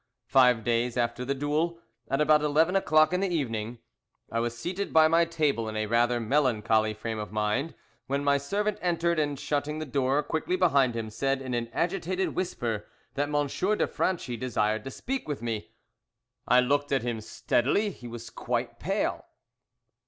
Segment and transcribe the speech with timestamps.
[0.25, 1.77] Five days after the duel,
[2.09, 3.77] at about eleven o'clock in the evening,
[4.31, 7.75] I was seated by my table in a rather melancholy frame of mind,
[8.07, 12.33] when my servant entered and shutting the door quickly behind him said, in an agitated
[12.33, 13.45] whisper, that M.
[13.77, 15.69] de Franchi desired to speak with me.
[16.47, 19.27] I looked at him steadily; he was quite pale.